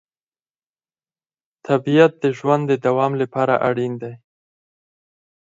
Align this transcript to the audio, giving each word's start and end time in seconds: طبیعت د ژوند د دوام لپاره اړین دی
طبیعت 1.67 2.13
د 2.23 2.25
ژوند 2.37 2.63
د 2.67 2.73
دوام 2.85 3.11
لپاره 3.21 3.53
اړین 3.69 3.93
دی 4.01 4.13